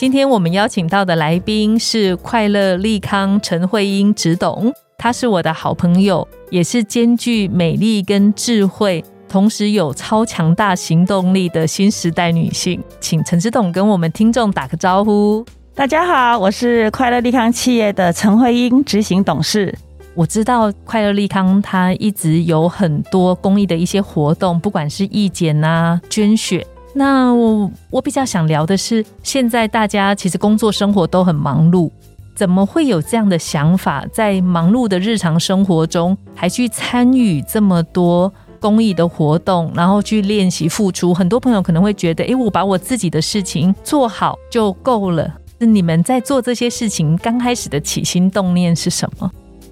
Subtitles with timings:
[0.00, 12.82] 今天我们邀请到的来宾是快乐利康陈慧英执董，她是我的好朋友，也是兼具美丽跟智慧，同时有超强大行动力的新时代女性。
[12.98, 15.44] 请陈执董跟我们听众打个招呼。
[15.74, 19.76] 大家好，我是快乐利康企业的陈慧英执行董事。
[20.14, 26.66] 我知道快乐利康它一直有很多公益的一些活动，不管是义检啊、捐血。
[26.92, 31.90] 那我我比较想聊的是，现在大家其实工作生活都很忙碌，
[32.34, 41.14] 怎么会有这样的想法，在忙碌的日常生活中，还去参与这么多公益的活动，然后去练习付出？
[41.14, 45.32] 很多朋友可能会觉得，诶，我把我自己的事情做好就够了。
[45.60, 49.30] 是你们在做这些事情刚开始的起心动念是什么？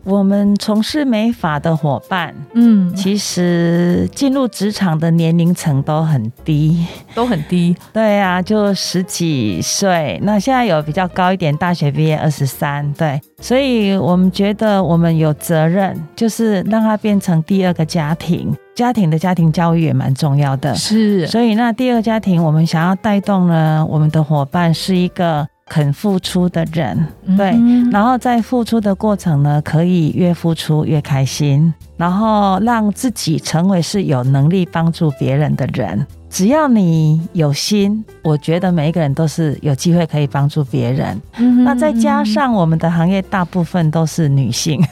[0.09, 7.77] 我们从事美发的伙伴，嗯，其实进入职场的年龄层都很低，都很低。
[7.93, 10.19] 对啊，就十几岁。
[10.23, 12.91] 那现在有比较高一点，大学毕业二十三。
[12.95, 18.57] 对，所以我们觉得我们有责任，就是让它变成第二个家庭。
[18.75, 21.27] 家庭的家庭教育也蛮重要的，是。
[21.27, 25.47] 所以那第二家庭，我们想要带动呢，我们的伙伴是一个。
[25.69, 27.55] 肯付出的人，对，
[27.91, 36.07] 然后在付出的过程呢，可以越付出越开心，然后让自己成为是有能力帮助别人的人。
[36.31, 41.21] 只要你有心，我觉得每一个人都是有机会可以帮助别人。
[41.65, 44.83] 那再加上我们的行业大部分都是女性，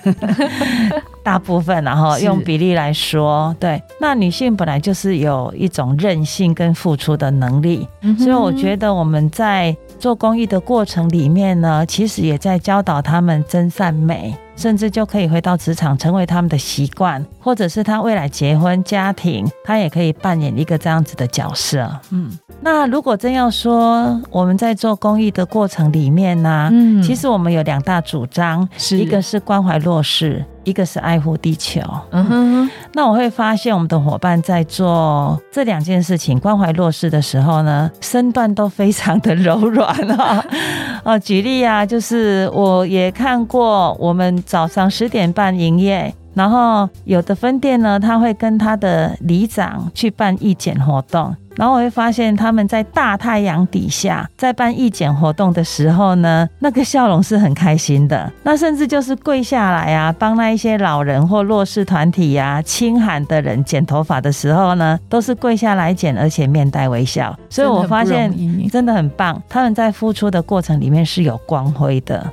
[1.22, 7.86] 大部分然后用比例来说，对，那女性本来就是有一种韧性跟付出的能力，
[8.18, 9.76] 所以我觉得我们在。
[9.98, 21.88] 做公益的过程里面呢，其实也在教导他们真善美，甚至就可以回到职场，成为他们的习惯，或者是他未来结婚家庭，他也可以扮演一个这样子的角色。
[22.10, 22.30] 嗯，
[22.62, 30.44] 那如果真要说我们在做公益的过程里面呢，嗯，其实我们有两大主张，一个是关怀弱势。
[30.66, 40.44] 一个是爱护地球，嗯哼，那我会发现我们的伙伴在做这两件事情，关怀弱势的时候呢，身段都非常的柔软啊。
[41.04, 46.12] 哦，举例啊，就是我也看过，我们早上十点半营业。
[46.34, 58.30] 然后有的分店呢，他会跟他的里长去办义检活动，然后我会发现他们在大太阳底下在办义检活动的时候呢，那个笑容是很开心的。
[58.42, 67.34] 那甚至就是跪下来啊，帮那一些老人或弱势团体呀、清寒的人剪头发的时候呢，都是跪下来剪，而且面带微笑。
[67.48, 68.30] 所以我发现
[68.68, 72.30] 真的很棒，他们在付出的过程里面是有光辉的。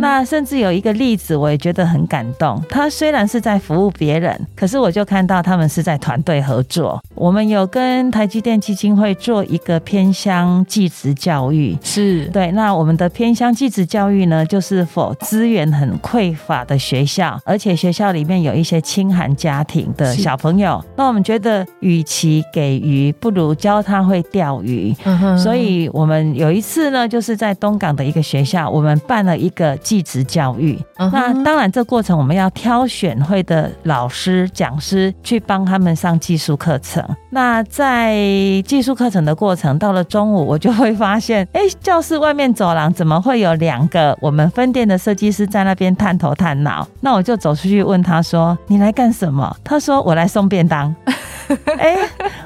[0.00, 2.60] 那甚至有一个例子，我也觉得很感动。
[2.68, 6.98] 他虽然是是在服务别人，可是我就看到他们是在团队合作。
[7.16, 12.52] 我们有跟台积电基金会做一个偏乡技职教育，是对。
[12.52, 20.82] 那我们的偏乡技职教育呢，就是否资源很匮乏的学校，而且学校里面有一些清寒家庭的小朋友。
[20.96, 24.94] 那我们觉得，与其给鱼，不如教他会钓鱼。
[25.42, 30.78] 所以我们有一次呢，就是在东港的一个学校，我们办了一个技职教育。
[30.96, 33.16] 那当然，这过程我们要挑选。
[33.26, 37.02] 会的老师、讲师去帮他们上技术课程。
[37.30, 38.14] 那在
[38.66, 46.86] 技术课程的过程，到了中午，我就会发现， 哎，教室外面走廊怎么会有两个我们分店的设计师在那边探头探脑？
[47.00, 50.94] 那我就走出去问他说：“你来干什么？”他说：“我来送便当。”
[51.78, 51.96] 哎，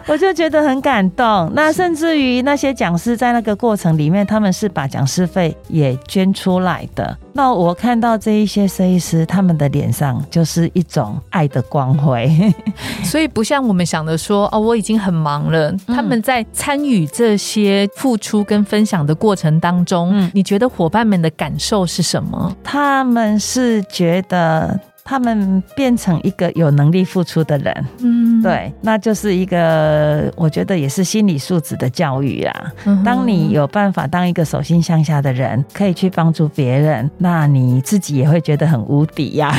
[0.07, 1.51] 我就觉得很感动。
[1.55, 7.17] 那甚至于那些讲师在那个过程里面，他们是把讲师费也捐出来的。
[7.33, 12.53] 那我看到这一些设计师，他们的脸上就是一种爱的光辉。
[13.05, 15.73] 所以不像我们想的说，哦，我已经很忙了。
[15.87, 22.55] 他们在参与这些付出跟分享的过程当中，你觉得伙伴们的感受是什么？
[22.63, 24.79] 他们是觉得。
[25.11, 32.73] 他们变成一个有能力付出的人，嗯，对，那就是一个我觉得也是心理素质的教育啊。
[33.05, 39.53] 当你有办法当一个手心向下的人，可以去帮助别人，那你自己也会觉得很无敌呀。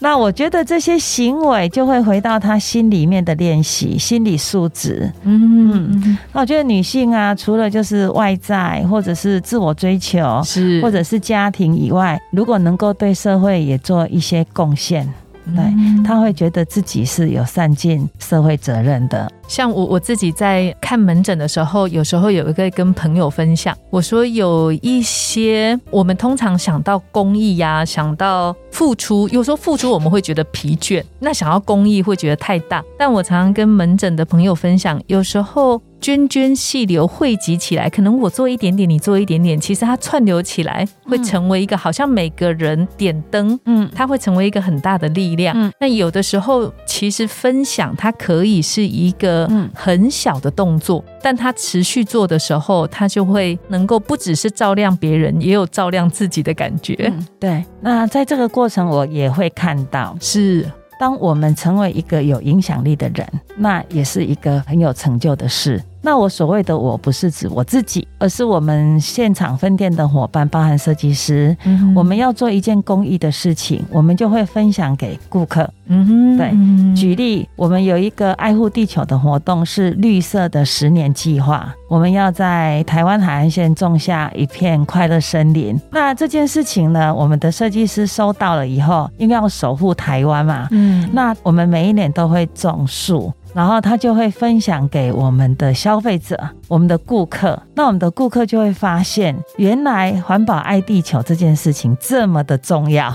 [0.00, 5.12] 那我觉得这些行为就会回到他心里面的练习，心理素质。
[5.24, 15.12] 嗯，那我觉得女性啊，除了就是外在或者是自我追求，是或者是家庭以外，如果能够对社会也做一些贡献。
[15.56, 15.64] 对，
[16.04, 19.26] 他会觉得自己是有善尽社会责任的。
[19.48, 32.80] 像我我自己在看门诊的时候，有时候有一个跟朋友分享，我说有一些我们通常想到公益呀，想到付出，有时候付出我们会觉得疲倦，那想要公益会觉得太大。
[32.96, 35.82] 但我常常跟门诊的朋友分享，有时候。
[36.00, 45.52] 涓涓细流汇集起来，可能我做一点点，你做一点点，其实它串流起来，会成为一个好像每个人点灯，嗯，它会成为一个很大的力量。
[45.58, 57.12] 嗯，那有的时候其实分享它可以是一个很小的动作，但它持续做的时候，它就会能够不只是照亮别人，也有照亮自己的感觉。
[57.40, 60.70] 对，那在这个过程，我也会看到是。
[61.00, 63.24] 当我们成为一个有影响力的人，
[63.56, 65.80] 那也是一个很有成就的事。
[66.00, 71.56] 那我所谓的我不是指我自己，而是我们现场分店的伙伴，包含设计师。
[71.64, 75.68] 嗯我们要做一件公益的事情，我们就会分享给顾客。
[75.86, 76.94] 嗯哼，对。
[76.94, 81.74] 举例，我们有一个爱护地球的活动，是绿色的十年计划。
[81.88, 85.80] 我们要在台湾海岸线种下一片快乐森林。
[85.90, 93.32] 那这件事情呢，我们的设计师收到了以后，因为要守护台湾嘛，嗯，那我们每一年都会种树。
[93.58, 96.38] 然后他就会分享给我们的消费者、
[96.68, 103.12] 我们的顾客，那我们的顾客就会发现，原来环保爱地球这件事情这么的重要，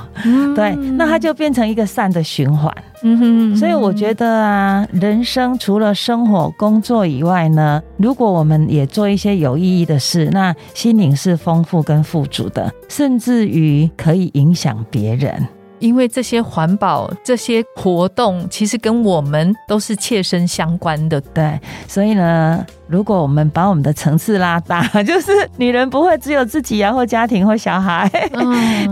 [0.54, 2.70] 对，那它就变成一个善的循环。
[3.04, 3.18] 嗯
[3.54, 15.48] 哼，所以我觉得啊，人生除了生活、工作以外呢，如果我们也做一些有意义的事，那心灵是丰富跟富足的，甚至于可以影响别人。
[15.84, 21.60] 因为这些环保这些活动，其实跟我们都是切身相关的，对。
[21.90, 28.10] 所以呢，如果我们把我们的层次拉大， 就是女人不会只有自己啊，或家庭或小孩。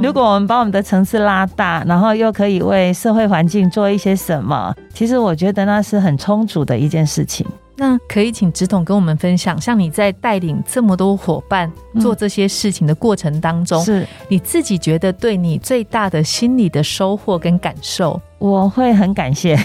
[0.03, 7.47] 如果我们把我们的层次拉大，然后又可以为社会环境做一些什么，其实我觉得那是很充足的一件事情。
[7.81, 18.21] 那可以请直统跟我们分享，像你在带领这么多伙伴做这些事情的过程当中，是你自己觉得对你最大的心理的收获跟感受？
[18.37, 19.57] 我会很感谢，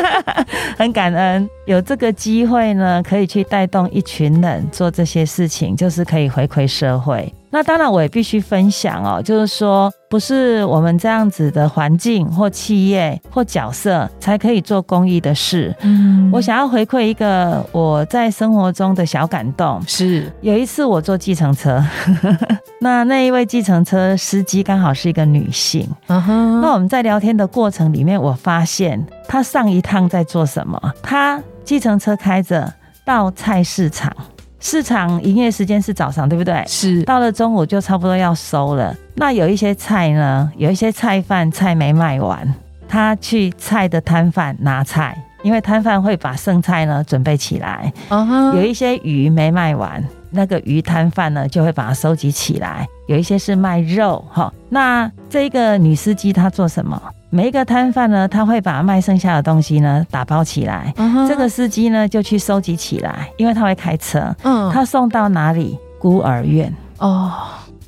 [0.78, 7.30] 很感恩有这个机会呢，可以去带动一群人做这些事情，就是可以回馈社会。
[7.54, 15.74] 那当然，我也必须分享哦，就是说，不是我们这样子的环境或企业或角色才可以做公益的事。
[15.82, 19.78] 嗯，我想要回馈一个我在生活中的小感动。
[19.86, 21.84] 是有一次我坐计程车，
[22.80, 25.86] 那那一位计程车司机刚好是一个女性。
[26.06, 30.80] 嗯哼，那我们在聊天的过程里面，我发现她上一趟在做什么？
[31.02, 32.72] 她计程车开着
[33.04, 34.10] 到菜市场。
[34.62, 36.62] 市场营业时间是早上，对不对？
[36.68, 37.02] 是。
[37.02, 38.96] 到了中午就差不多要收了。
[39.16, 42.54] 那有一些菜呢，有一些菜贩菜没卖完，
[42.88, 47.92] 他去菜的摊贩拿菜，因为摊贩会把剩菜呢准备起来。
[48.54, 52.86] 有一些鱼没卖完，那个鱼摊贩呢就会把它收集起来。
[53.08, 54.50] 有一些是卖肉，哈。
[54.68, 57.02] 那这个女司机她做什么？
[57.34, 60.92] 每一个摊贩呢，他会把卖剩下的东西呢打包起来，
[61.26, 65.78] 这个司机呢就去收集起来，因为他会开车，嗯，他送到哪里？
[65.98, 67.32] 孤儿院哦。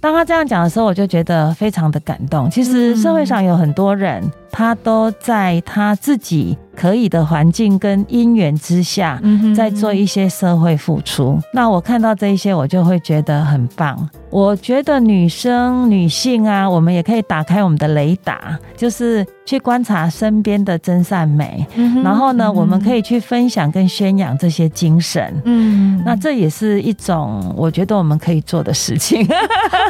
[0.01, 2.49] 当他这样讲的时候，我就觉得非常的感动。
[2.49, 4.23] 其实社会上有很多人。
[4.57, 9.21] 他都在他自己可以的环境跟因缘之下，
[9.57, 11.41] 在做一些社会付出。
[11.53, 14.09] 那我看到这一些，我就会觉得很棒。
[14.31, 21.65] 我觉得女生、女性啊，我们也可以打开我们的雷达，就是去观察身边的真善美。
[22.03, 25.41] 然后呢，我们可以去分享跟宣扬这些精神。
[25.45, 29.25] 嗯，那这也是一种我觉得我们可以做的事情。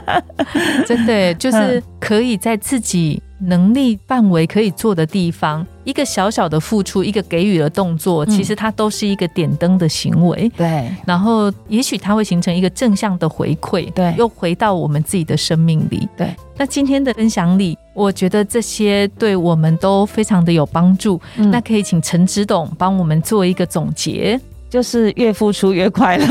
[0.86, 3.22] 真的，就是可以在自己。
[3.46, 10.50] 能力范围可以做的地方，一个小小的付出，一个给予的动作，其实它都是一个点灯的行为。
[10.56, 13.92] 对，然后也许它会形成一个正向的回馈。
[13.92, 16.08] 对，又回到我们自己的生命里。
[16.16, 21.20] 对，那今天的分享里，我觉得这些对我们都非常的有帮助。
[21.36, 26.26] 那可以请陈之董帮我们做一个总结，就是越付出越快乐，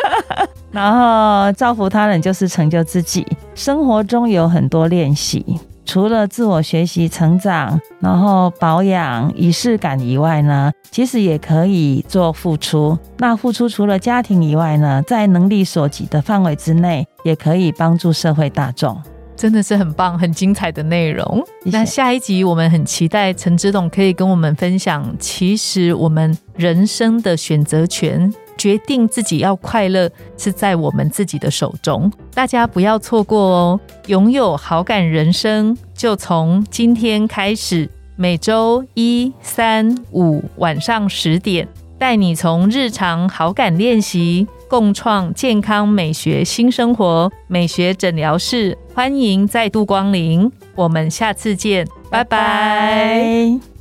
[0.72, 3.26] 然后造福他人就是成就自己。
[3.54, 5.44] 生活中有很多练习。
[5.88, 12.96] 除了自我学习、成长，然后保养、仪式感以外呢，其实也可以做付出。
[13.16, 19.00] 那付出除了家庭以外呢，在能力所及的范围之内，也可以帮助社会大众。
[19.34, 21.42] 真的是很棒、很精彩的内容。
[21.64, 28.30] 那下一集我们很期待陈之董可以跟我们分享，其实我们人生的选择权。
[28.58, 33.80] 决定自己要快乐是在我们自己的手中，大家不要错过哦！
[34.08, 41.66] 拥有好感人生，就从今天开始，每周一、三、五晚上十点，
[41.98, 47.30] 带你从日常好感练习，共创健康美学新生活。
[47.46, 53.77] 美学诊疗室，欢迎再度光临，我们下次见，拜拜。